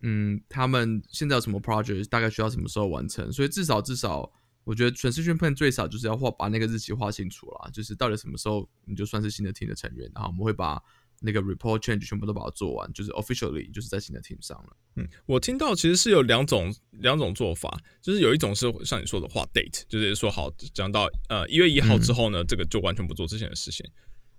[0.00, 3.32] 嗯，他们现在有什么 project，大概需要什么时候完成。
[3.32, 4.30] 所以至少至少，
[4.64, 10.82] 我觉得全视讯 plan 最少就是要画把那个日期画清楚了，就是到底什么时候你就算是新的 team 的成员，然后我们会把。
[11.20, 14.76] 那个 report change 全部都把它做完，就是 officially 就是在新的 team 上了。
[14.96, 23.84] 嗯，我听到其实是有两种两种做法，就是有一种是像你说的话 date，就是说好讲到呃一月一号之后呢，这个就完全不做之前的事情。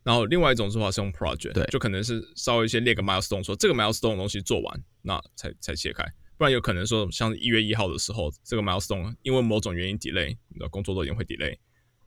[0.04, 6.04] 然后另外一种做法是用 project，对，就可能是稍微先列个 milestone，说这个 milestone 的东西做完，那才才切开。
[6.38, 11.58] 不然有可能说像一月一号的时候，这个 milestone 因为某种原因 delay，你的工作都已经会 delay。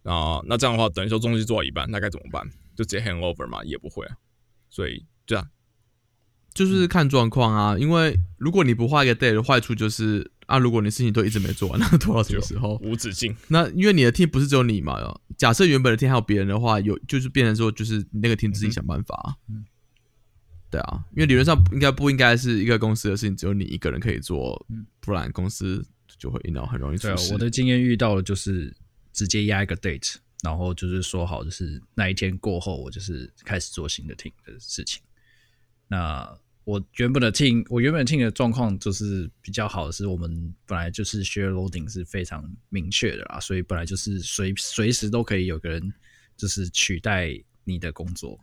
[0.04, 2.48] 啊，那这样的话，等于说东西做到一半，那该怎么办？
[2.74, 3.62] 就直接 hand over 嘛？
[3.62, 4.16] 也不会啊。
[4.72, 5.50] 所以，这样
[6.54, 7.76] 就是看状况啊。
[7.78, 12.76] 因为如果你不画一个 day 的坏处就是啊，如果你事情都一直没做完，那拖到什么时候？
[12.82, 13.36] 无止境。
[13.48, 14.96] 那因为你的 team 不是只有你嘛？
[15.36, 19.36] 假设原本的 team 还有别人的话，有就是变成说，就是那个 team 自己想办法。
[19.50, 19.62] 嗯，
[20.70, 24.66] 对啊，因为理论上应该不应该是一个公司的事情，只有你一个人可以做，
[25.00, 25.84] 不然公司
[26.18, 27.34] 就会引导很容易出事。
[27.34, 28.74] 我的经验遇到的就是
[29.12, 30.14] 直接压一个 date。
[30.42, 35.00] 然后就是说好，就是那一天过后，我就是开始做新的 team 的事情。
[35.86, 45.92] 那我原本的 team，我原本 team 的状况就是比较好的，是我们本来就是 share loading 是非常明确的啦，所以本来就是随随时都可以有个人
[46.36, 48.36] 就是取代你的工作。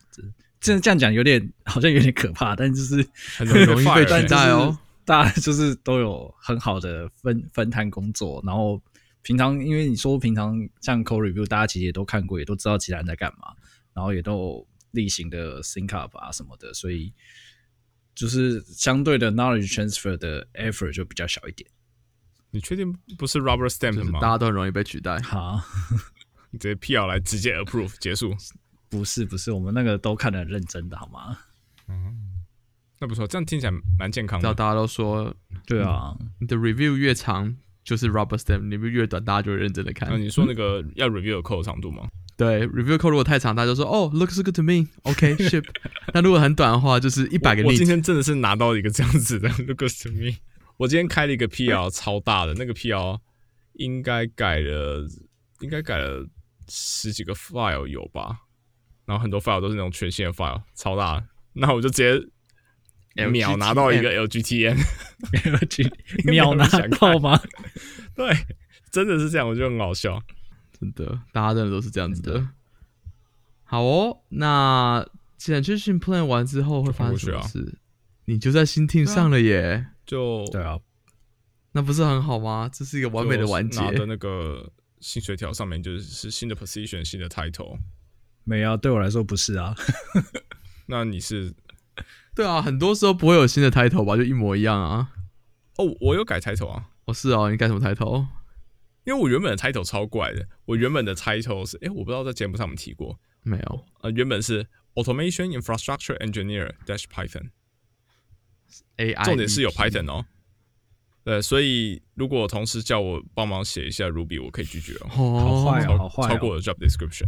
[0.61, 4.77] 这这样讲有点好像有点可怕，但就是 很容易被取代哦。
[5.03, 8.81] 大家就是都有很好的分分摊工作，然后。
[9.21, 13.53] 平常，因为你说平常像 code review，大家其实也都看过，也都知道其他人在干嘛，
[13.93, 17.13] 然后也都例行的 think up 啊什么的，所以
[18.15, 21.69] 就是相对的 knowledge transfer 的 effort 就比较小一点。
[22.51, 24.19] 你确定不是 rubber stamp 吗？
[24.19, 25.19] 大家都很容易被取代。
[25.23, 25.61] 好，
[26.49, 28.35] 你直接 PR 来直接 approve 结束？
[28.89, 31.37] 不是，不是，我们那个都看得很认真的，好吗？
[31.87, 32.41] 嗯，
[32.99, 34.51] 那不错，这样听起来蛮健康的。
[34.55, 35.35] 大家都说，
[35.67, 37.55] 对啊，你的 review 越长。
[37.89, 40.07] 就是 rubber stamp，你们越短，大家就会认真的看。
[40.11, 42.07] 那你说那个要 review 扣的长度吗？
[42.37, 45.65] 对，review 扣如果太长，大家就说哦，looks good to me，OK，ship。
[46.13, 47.63] 那如果很短的话，就是一百个。
[47.63, 50.35] 我今天真的是拿到一个这样子的 looks to me。
[50.77, 53.17] 我今天开了一个 PL 超大的，那个 PL
[53.73, 55.07] 应该改了，
[55.61, 56.27] 应该改了
[56.67, 58.37] 十几个 file 有吧？
[59.05, 61.25] 然后很多 file 都是那种全新的 file，超大的。
[61.53, 62.13] 那我就直接
[63.15, 64.77] 秒拿到一个 LGTN，
[66.25, 66.67] 秒拿
[66.99, 67.39] 到吗？
[68.15, 68.33] 对，
[68.91, 70.21] 真的是这样，我觉得很好笑，
[70.79, 72.47] 真的，大家真的都是这样子的。
[73.63, 75.05] 好哦，那
[75.37, 77.77] 既然 transition plan 完之后会发生什么事？
[78.25, 80.79] 你就在新 team 上了耶，就对啊，
[81.71, 82.69] 那不是很好吗？
[82.71, 83.81] 这是一个完美的完结。
[83.81, 87.77] 拿的那个薪水条上面就是是新的 position，新的 title。
[88.43, 89.75] 没啊，对我来说不是啊。
[90.87, 91.53] 那你是？
[92.39, 95.11] 对啊，很多时候不会有新的 title 吧，就一模一样啊。
[95.75, 96.87] 哦，我有改 title 啊。
[97.03, 98.27] 哦，是哦，你改什么 title？
[99.03, 103.85] 因为我原本的 title 超怪的，我原本的 title 是，哎，我不知道在节目上面提过没有？
[103.99, 107.49] 呃，原本是 Automation Infrastructure Engineer dash Python。
[108.95, 110.25] A I 重点是有 Python 哦，
[111.25, 115.09] 对，所以如果同事叫我帮忙写一下 Ruby，我可以拒绝哦。
[115.09, 117.27] 好坏啊，好坏，超过了 job description。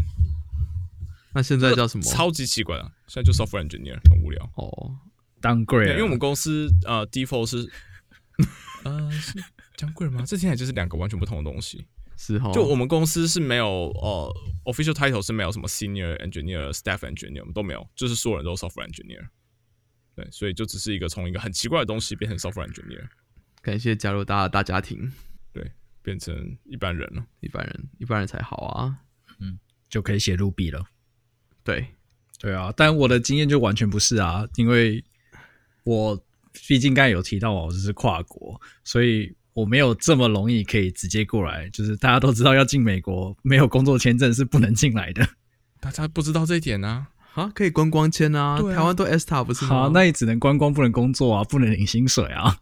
[1.33, 2.03] 那现在叫什么？
[2.03, 2.91] 超级奇怪啊！
[3.07, 4.95] 现在就 software engineer，很无聊哦。
[5.39, 7.71] 当贵，因为我们公司呃 default 是
[8.83, 9.43] 呃是
[9.77, 10.23] 当贵吗？
[10.25, 11.87] 这听起来就是两个完全不同的东西。
[12.17, 14.31] 是哈，就我们公司是没有呃
[14.65, 19.27] official title 是没有什么 senior engineer、staff engineer，我们都没有，就是所有人都 software engineer。
[20.13, 23.07] 对，所以就只是一个从一个很奇怪的东西变成 software engineer。
[23.61, 25.11] 感谢加入大家大家庭，
[25.51, 25.71] 对，
[26.03, 28.97] 变成一般人了，一般人，一般人才好啊，
[29.39, 29.57] 嗯，
[29.89, 30.85] 就可以写 Ruby 了。
[31.63, 31.85] 对，
[32.39, 35.03] 对啊，但我的经验就完全不是啊，因为
[35.83, 36.19] 我
[36.67, 41.69] 毕竟刚才有提到我是跨国，所以我没有这么容易可以直接过来。
[41.69, 45.27] 就是大家都知道要进美国，没有工作签证是不能进来的。
[45.79, 47.07] 大家不知道这一点呢？
[47.33, 49.69] 啊，可以观光签啊，台湾都 S 塔不是吗？
[49.69, 52.57] 好，那也只能观光，不能工作啊，不能领薪水啊。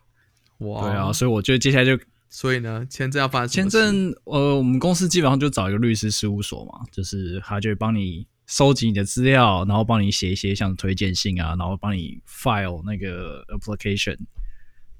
[0.59, 1.97] 哇，对啊，所以我觉得接下来就，
[2.29, 14.17] 所以呢，签证要发签证，呃，我们公司基本上就找一个律师事务所嘛，就是他就会帮你收集你的资料，然后帮你写一些像推荐信啊，然后帮你 file 那个 application，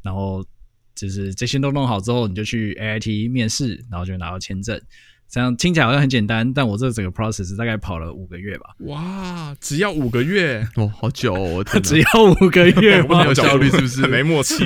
[0.03, 0.45] 然后
[0.93, 4.79] 就是这些都弄好之后，你就去 AIT 面试，然后就拿到签证。
[5.27, 8.75] 这样听起来好像很简单，但我这整个 process 大概跑了五个月吧。
[8.81, 11.63] 哇，只要五个月哦，好久哦！
[11.83, 14.07] 只要五个月， 没有效率是不是？
[14.07, 14.63] 没默契，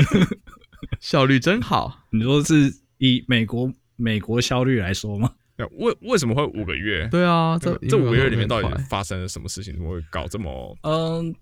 [1.00, 2.06] 效率真好。
[2.12, 5.32] 你说是以美国美国效率来说吗？
[5.58, 7.08] 为为什么会五个月？
[7.10, 9.74] 对啊，这这五个月里面到底发生了什么事情？
[9.74, 10.78] 怎么会搞这么……
[10.84, 11.36] 嗯。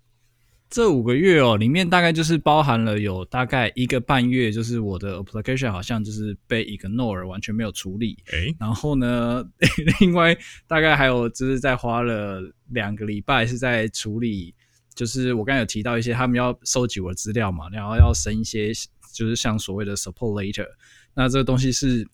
[0.74, 8.18] 这五个月哦，里面大概就是包含了有大概一个半月，就是我的 application 好像就是被 ignore 完全没有处理。
[8.32, 9.44] 诶，然后呢，
[10.00, 10.34] 另外
[10.68, 14.56] 大概还有就是在花了两个礼拜是在处理，
[14.96, 18.72] 就是我刚才有提到一些他们要收集我的资料嘛，然后要审一些
[19.14, 20.68] 就是像所谓的 support letter，
[21.14, 22.08] 那这个东西是。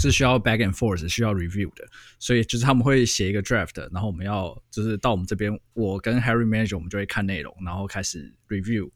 [0.00, 1.86] 是需要 back and forth，需要 review 的，
[2.18, 8.90] 所以就是他们会写一个 draft，然后我们要就是到我们这边，我跟 Harry manager 我们就会看内容，然后开始 review，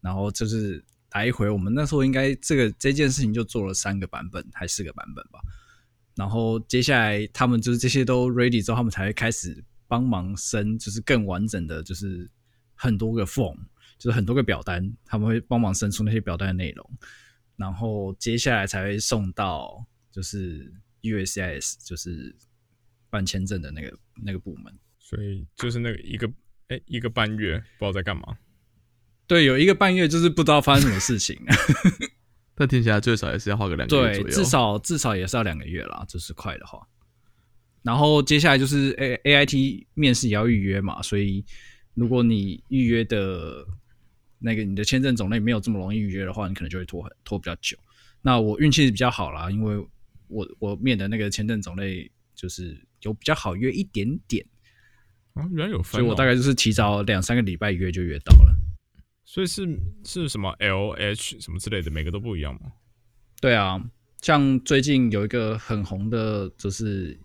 [0.00, 5.38] 然后就是来一回，我们那时候应该这个这件事情就做了三个版本还四个版本吧，
[6.16, 12.28] 然后接下来他们就是这些都 ready 之后，他们才会开始帮忙生，就是更完整的就是
[12.74, 13.56] 很多个 form，
[13.98, 16.90] 就是很多个表单，他们会帮忙生出那些表单的内容，
[17.56, 19.86] 然后接下来才会送到。
[20.10, 22.34] 就是 USCIS，就是
[23.10, 26.30] 办签证的那个那个部门，所以就是那个一个
[26.68, 28.36] 哎一个半月不知道在干嘛。
[29.26, 31.38] 对，有一个半月就是不知道发生什么事情。
[32.54, 36.86] 但听起来最少也是要花个两个月左右，至少至少也是要两个月啦，就是快的话。
[37.82, 41.44] 然后接下来就是 A A I T 面试也要预约嘛，所以
[41.94, 43.64] 如果你预约的
[44.38, 47.78] 那个你的签证种类没有这么容易预约的话，你可能就会拖很拖比较久。
[48.22, 49.86] 那我运气比较好啦，因为。
[50.28, 54.44] 我我面的那个签证种类就是有比较好约一点点
[55.34, 58.54] 啊，原来有分，所以我大概就是提早两三个礼拜约就约到了。
[59.24, 59.68] 所以是
[60.04, 62.72] 是什么 L H 什么之类的，每个都不一样吗？
[63.40, 63.80] 对啊，
[64.22, 67.18] 像最近有一个很红的，就是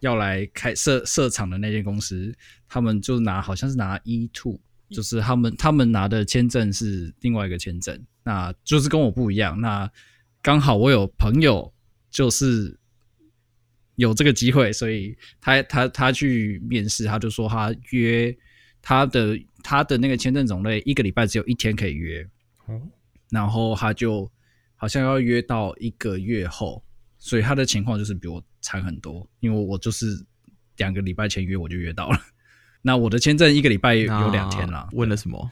[0.00, 2.34] 要来开设设厂的那间公司，
[2.68, 9.60] 他们就拿好像是拿 E two，就是他们他们拿的签证是另外一个签证，那就是跟我不一样。
[9.60, 9.90] 那
[10.40, 11.72] 刚好我有朋友。
[12.14, 12.78] 就是
[13.96, 18.32] 有这个机会，所以他他他去面试，他就说他约
[18.80, 22.24] 他的他的那个签证种类一个礼拜只有一天可以约，
[22.66, 22.80] 哦，
[23.30, 24.30] 然后他就
[24.76, 26.84] 好像要约到一个月后，
[27.18, 30.24] 所以他的情况就是比我惨很多，因为我就是
[30.76, 32.18] 两个礼拜前约我就约到了，
[32.80, 34.88] 那我的签证一个礼拜有两天了。
[34.92, 35.50] 问了什么？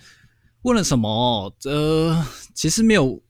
[0.62, 1.52] 问了什么？
[1.64, 3.20] 呃，其实没有。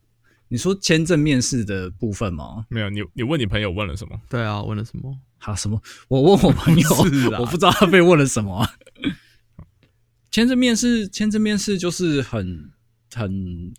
[0.53, 2.67] 你说签证面试的部分吗？
[2.69, 4.21] 没有，你你问你朋友问了什么？
[4.29, 5.19] 对啊，问了什么？
[5.39, 5.81] 好，什么？
[6.09, 6.89] 我问我朋友
[7.41, 8.69] 我不知道他被问了什么。
[10.31, 12.71] 签证面试，签证面试就是很
[13.15, 13.73] 很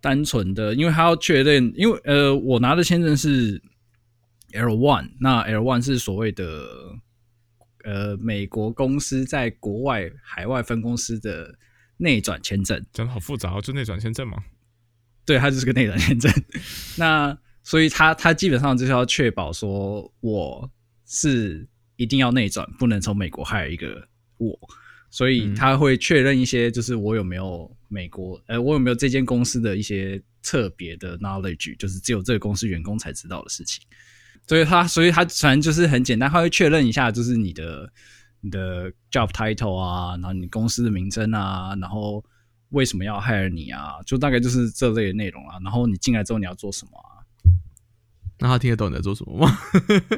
[0.00, 3.60] 单纯的，因为他要确认，因为呃，我拿的签证是
[4.52, 6.68] L one，那 L one 是所谓的
[7.82, 11.58] 呃美国公司在国外海外分公司的
[11.96, 14.38] 内转签证，讲的好复杂哦，就内转签证吗？
[15.28, 16.32] 对，他就是个内转签证。
[16.96, 20.70] 那所以他他基本上就是要确保说我
[21.06, 24.08] 是一定要内转，不能从美国还有一个
[24.38, 24.58] 我，
[25.10, 33.84] 所以他会确认一些，就是我有没有美国，呃，我有没有这间公司的一些特别的 knowledge，就是只有这个公司员工才知道的事情。
[34.46, 37.92] 所以他，所以他反正就是很简单，他会确认一下，就是你的
[38.40, 42.24] 你的 job title 啊，然后你公司的名称啊，然后。
[42.70, 44.00] 为什么要害你啊？
[44.04, 45.58] 就大概就是这类的内容啊。
[45.64, 47.24] 然后你进来之后你要做什么啊？
[48.40, 49.58] 那他听得懂你在做什么吗？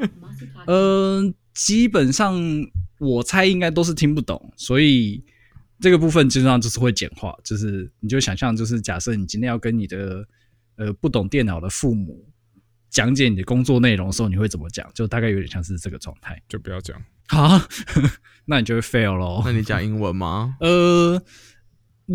[0.66, 2.38] 呃，基本上
[2.98, 5.24] 我猜应该都是听不懂，所以
[5.80, 7.34] 这个部分基本上就是会简化。
[7.42, 10.26] 就是你就想象，就是假设你今天要跟你的
[10.76, 12.28] 呃不懂电脑的父母
[12.90, 14.86] 讲解你的工作内容的时候，你会怎么讲？
[14.92, 16.42] 就大概有点像是这个状态。
[16.46, 17.58] 就不要讲好，
[18.44, 19.40] 那你就会 fail 咯。
[19.46, 20.56] 那你讲英文吗？
[20.60, 21.22] 呃。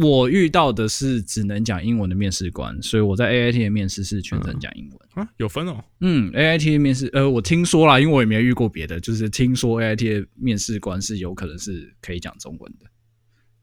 [0.01, 5.81] 我遇到的是只能讲英文的面试官，所以我在 A I T 的面试是全程讲英文啊，有分哦。
[6.01, 12.85] 嗯，A I T 的面试，呃，我听说啦，因为我也没有遇过别的，就是听说 A I T 的面试官是有可能是可以讲中文的。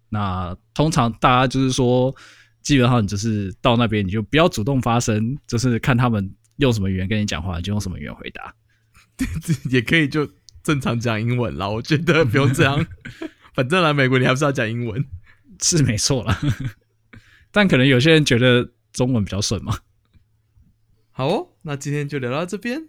[0.08, 2.14] 那通常大家就是说，
[2.62, 8.54] 基本上你就是到那边你就不要主动发声，就是看他们用什么语言跟你讲话，就用什么语言回答。
[9.70, 10.26] 也可以就
[10.62, 12.86] 正常讲英文啦，我觉得不用这样。
[13.54, 15.04] 反正来美国你还是要讲英文。
[15.62, 16.38] 是没错了，
[17.50, 19.78] 但可能有些人觉得中文比较顺嘛。
[21.10, 22.88] 好哦，那今天就聊到这边。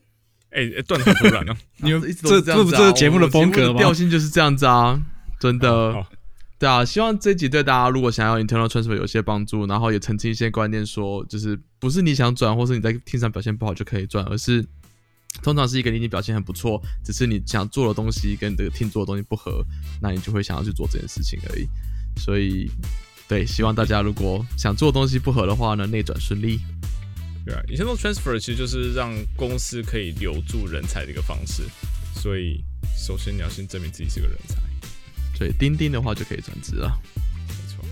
[0.50, 3.80] 哎，断的突然了， 你们一直这这不这节目的风格吗？
[3.80, 5.02] 调性就是这样子啊，
[5.40, 5.94] 真的。
[6.60, 14.66] 对啊，希望这集对大家如果想要 internal transfer 有些帮助，然后也澄清一些观念，说就是不是你想转，或是你在听上表现不好就可以转，而是
[15.42, 19.66] 通常是一个你表现很不错，只是你想做的东西跟这个听做的东西不合，
[20.02, 21.68] 那你就会想要去做这件事情而已。
[22.18, 22.70] 所以，
[23.28, 26.60] 对，希望大家如果想做东西不合的话呢，内转顺利。
[27.46, 31.64] 对啊，以前做 transfer 其实就是让公司可以留住人才的一个方式。
[32.16, 32.64] 所以，
[32.98, 34.56] 首先你要先证明自己是个人才。
[35.38, 36.98] 所以，钉钉的话就可以转职了。
[37.48, 37.84] 没错。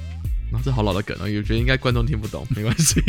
[0.52, 3.02] 那这好老的梗哦，我觉得应该观众听不懂，没关系。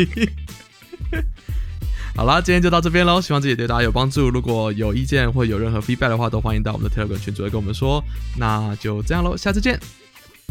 [2.16, 4.28] 好啦，今天就到这边喽，希望这己对大家有帮助。
[4.28, 8.02] 如果有意见或有任何 feedback 的话，都欢迎到我们的 Telegram 群组来跟我们说。
[8.36, 9.78] 那就这样喽，下次见。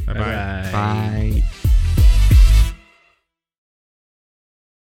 [0.06, 1.61] 拜拜拜。